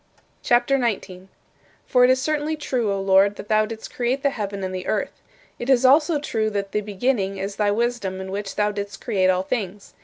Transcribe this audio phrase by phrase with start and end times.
[0.41, 1.27] CHAPTER XIX 28.
[1.85, 4.87] For it is certainly true, O Lord, that thou didst create the heaven and the
[4.87, 5.21] earth.
[5.59, 9.29] It is also true that "the beginning" is thy wisdom in which thou didst create
[9.29, 9.93] all things.